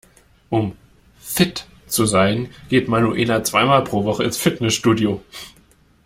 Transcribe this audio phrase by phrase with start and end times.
[0.49, 0.75] Um
[1.19, 5.21] fit zu sein geht Manuela zwei mal pro Woche ins Fitnessstudio.